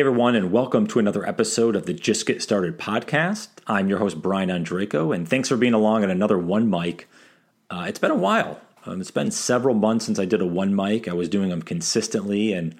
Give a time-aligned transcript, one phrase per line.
[0.00, 3.48] Hey everyone, and welcome to another episode of the Just Get Started podcast.
[3.66, 7.06] I'm your host Brian Ondrako, and thanks for being along on another one mic.
[7.68, 8.58] Uh, it's been a while.
[8.86, 11.06] Um, it's been several months since I did a one mic.
[11.06, 12.76] I was doing them consistently, and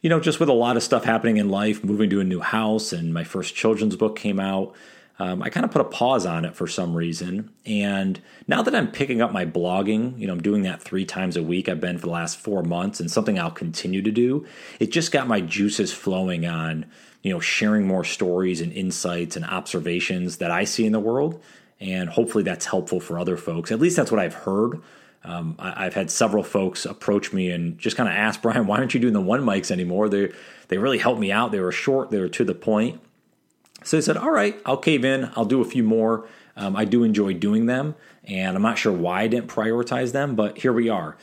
[0.00, 2.40] you know, just with a lot of stuff happening in life, moving to a new
[2.40, 4.74] house, and my first children's book came out
[5.18, 7.50] um, I kind of put a pause on it for some reason.
[7.64, 11.36] And now that I'm picking up my blogging, you know, I'm doing that three times
[11.36, 11.68] a week.
[11.68, 14.46] I've been for the last four months and something I'll continue to do.
[14.78, 16.84] It just got my juices flowing on,
[17.22, 21.42] you know, sharing more stories and insights and observations that I see in the world.
[21.80, 23.72] And hopefully that's helpful for other folks.
[23.72, 24.82] At least that's what I've heard.
[25.24, 28.78] Um, I, have had several folks approach me and just kind of ask Brian, why
[28.78, 30.08] aren't you doing the one mics anymore?
[30.08, 30.30] They
[30.68, 31.50] they really helped me out.
[31.50, 32.10] They were short.
[32.10, 33.00] They were to the point.
[33.86, 35.30] So they said, all right, I'll cave in.
[35.36, 36.26] I'll do a few more.
[36.56, 40.34] Um, I do enjoy doing them, and I'm not sure why I didn't prioritize them,
[40.34, 41.16] but here we are.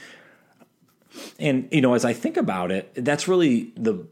[1.37, 4.07] And you know, as I think about it, that's really the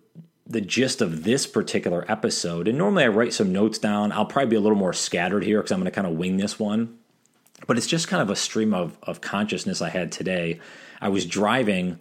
[0.46, 2.68] the gist of this particular episode.
[2.68, 4.12] And normally I write some notes down.
[4.12, 6.36] I'll probably be a little more scattered here because I'm going to kind of wing
[6.36, 6.98] this one.
[7.68, 10.60] But it's just kind of a stream of of consciousness I had today.
[11.00, 12.00] I was driving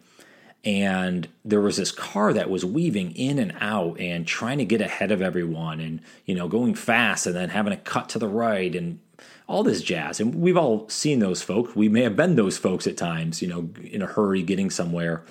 [0.65, 4.83] and there was this car that was weaving in and out and trying to get
[4.83, 8.29] ahead of everyone and you know going fast and then having to cut to the
[8.29, 8.99] right and
[9.47, 10.21] all this jazz.
[10.21, 11.75] And we've all seen those folks.
[11.75, 15.25] We may have been those folks at times you know in a hurry getting somewhere.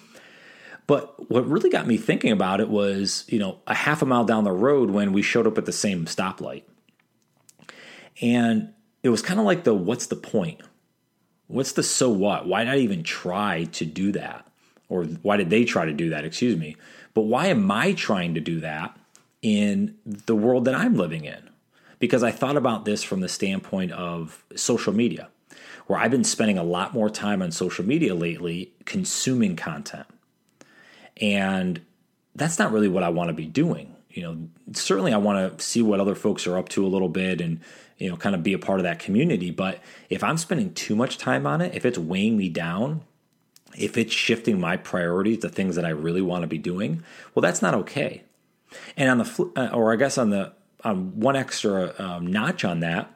[0.87, 4.25] But what really got me thinking about it was you know a half a mile
[4.25, 6.63] down the road when we showed up at the same stoplight.
[8.19, 10.61] And it was kind of like the what's the point?
[11.45, 12.47] What's the so what?
[12.47, 14.48] Why not even try to do that
[14.89, 16.25] or why did they try to do that?
[16.25, 16.75] Excuse me.
[17.13, 18.97] But why am I trying to do that
[19.41, 21.49] in the world that I'm living in?
[21.99, 25.29] Because I thought about this from the standpoint of social media,
[25.87, 30.07] where I've been spending a lot more time on social media lately consuming content.
[31.17, 31.81] And
[32.35, 33.95] that's not really what I want to be doing.
[34.11, 34.37] You know,
[34.73, 37.59] certainly I want to see what other folks are up to a little bit and,
[37.97, 39.51] you know, kind of be a part of that community.
[39.51, 39.79] But
[40.09, 43.01] if I'm spending too much time on it, if it's weighing me down,
[43.77, 47.03] if it's shifting my priorities to things that I really want to be doing,
[47.33, 48.23] well, that's not okay.
[48.97, 50.53] And on the, uh, or I guess on the,
[50.83, 53.11] on one extra um, notch on that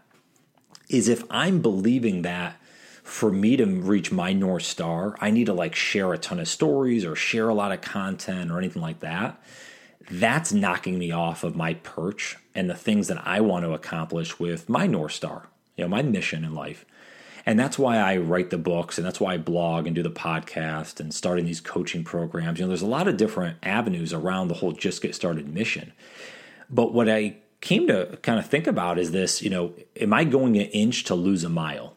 [0.89, 2.55] is if I'm believing that
[3.03, 6.47] for me to reach my North Star, I need to like share a ton of
[6.47, 9.41] stories or share a lot of content or anything like that.
[10.09, 14.39] That's knocking me off of my perch and the things that I want to accomplish
[14.39, 16.85] with my North Star, you know, my mission in life.
[17.45, 20.09] And that's why I write the books and that's why I blog and do the
[20.09, 22.59] podcast and starting these coaching programs.
[22.59, 25.91] You know, there's a lot of different avenues around the whole just get started mission.
[26.69, 30.23] But what I came to kind of think about is this, you know, am I
[30.23, 31.95] going an inch to lose a mile?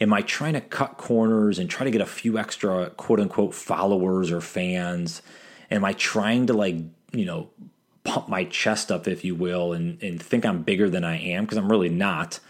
[0.00, 3.54] Am I trying to cut corners and try to get a few extra quote unquote
[3.54, 5.20] followers or fans?
[5.70, 6.76] Am I trying to like,
[7.12, 7.50] you know,
[8.04, 11.44] pump my chest up, if you will, and, and think I'm bigger than I am?
[11.44, 12.40] Because I'm really not.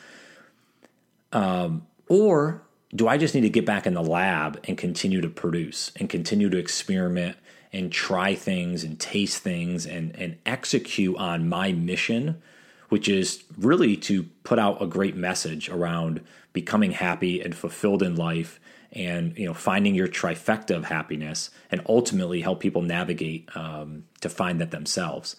[1.33, 2.61] Um, or
[2.93, 6.11] do I just need to get back in the lab and continue to produce and
[6.11, 7.37] continue to experiment
[7.73, 12.43] and try things and taste things and, and execute on my mission,
[12.89, 16.21] which is really to put out a great message around
[16.53, 18.59] becoming happy and fulfilled in life
[18.93, 24.29] and you know finding your trifecta of happiness and ultimately help people navigate um, to
[24.29, 25.37] find that themselves.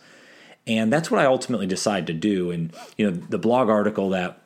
[0.66, 2.50] And that's what i ultimately decided to do.
[2.50, 4.42] And you know the blog article that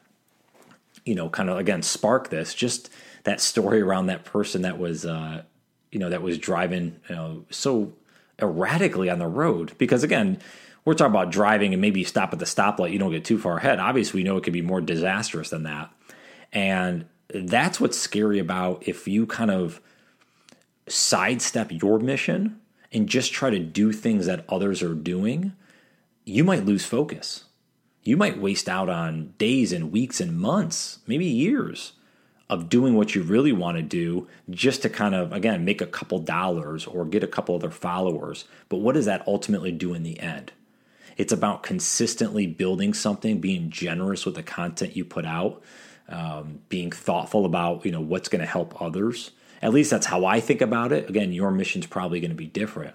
[1.05, 2.53] you know, kind of again spark this.
[2.53, 2.89] Just
[3.23, 5.43] that story around that person that was, uh,
[5.91, 7.93] you know, that was driving, you know, so
[8.41, 9.73] erratically on the road.
[9.77, 10.39] Because again,
[10.83, 13.57] we're talking about driving and maybe stop at the stoplight, you don't get too far
[13.57, 13.79] ahead.
[13.79, 15.91] Obviously, we know it could be more disastrous than that.
[16.53, 19.81] And that's what's scary about if you kind of
[20.87, 22.59] sidestep your mission
[22.91, 25.53] and just try to do things that others are doing,
[26.23, 27.44] you might lose focus
[28.05, 31.93] you might waste out on days and weeks and months, maybe years
[32.47, 35.87] of doing what you really want to do just to kind of, again, make a
[35.87, 38.45] couple dollars or get a couple other followers.
[38.69, 40.51] But what does that ultimately do in the end?
[41.17, 45.63] It's about consistently building something, being generous with the content you put out,
[46.07, 49.31] um, being thoughtful about you know what's going to help others.
[49.61, 51.09] At least that's how I think about it.
[51.09, 52.93] Again, your mission's probably going to be different,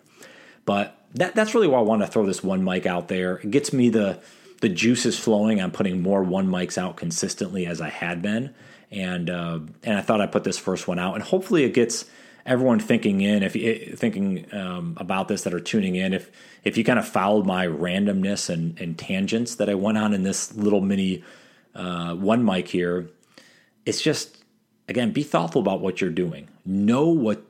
[0.64, 3.38] but that, that's really why I want to throw this one mic out there.
[3.38, 4.20] It gets me the
[4.60, 5.60] the juice is flowing.
[5.60, 8.54] I'm putting more one mics out consistently as I had been,
[8.90, 12.04] and uh, and I thought I'd put this first one out, and hopefully it gets
[12.46, 13.52] everyone thinking in if
[13.98, 16.12] thinking um, about this that are tuning in.
[16.12, 16.30] If
[16.64, 20.22] if you kind of followed my randomness and, and tangents that I went on in
[20.22, 21.24] this little mini
[21.74, 23.08] uh, one mic here,
[23.86, 24.44] it's just
[24.88, 26.48] again be thoughtful about what you're doing.
[26.64, 27.42] Know what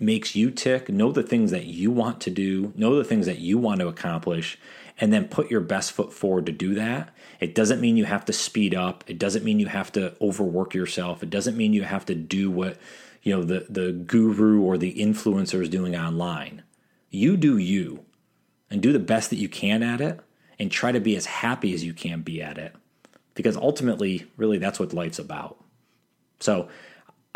[0.00, 3.38] makes you tick, know the things that you want to do, know the things that
[3.38, 4.58] you want to accomplish,
[5.00, 7.10] and then put your best foot forward to do that.
[7.40, 9.04] It doesn't mean you have to speed up.
[9.06, 11.22] It doesn't mean you have to overwork yourself.
[11.22, 12.78] It doesn't mean you have to do what,
[13.22, 16.62] you know, the the guru or the influencer is doing online.
[17.10, 18.04] You do you
[18.70, 20.20] and do the best that you can at it
[20.58, 22.74] and try to be as happy as you can be at it.
[23.34, 25.58] Because ultimately, really that's what life's about.
[26.38, 26.68] So,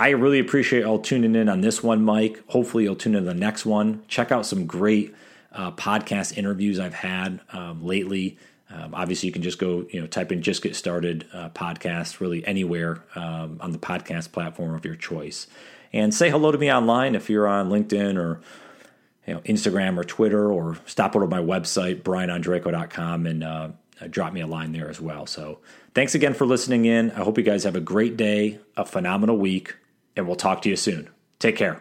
[0.00, 2.40] I really appreciate all tuning in on this one, mic.
[2.50, 4.04] Hopefully, you'll tune in to the next one.
[4.06, 5.12] Check out some great
[5.52, 8.38] uh, podcast interviews I've had um, lately.
[8.70, 12.20] Um, obviously, you can just go, you know, type in "Just Get Started" uh, podcast
[12.20, 15.46] really anywhere um, on the podcast platform of your choice,
[15.92, 18.40] and say hello to me online if you're on LinkedIn or
[19.26, 23.68] you know Instagram or Twitter, or stop over to my website brianondrako.com and uh,
[24.10, 25.26] drop me a line there as well.
[25.26, 25.60] So,
[25.94, 27.10] thanks again for listening in.
[27.12, 29.74] I hope you guys have a great day, a phenomenal week
[30.18, 31.08] and we'll talk to you soon.
[31.38, 31.80] Take care.